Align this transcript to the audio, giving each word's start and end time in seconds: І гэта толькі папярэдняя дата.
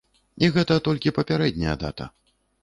І 0.45 0.47
гэта 0.55 0.77
толькі 0.87 1.13
папярэдняя 1.19 1.75
дата. 1.85 2.09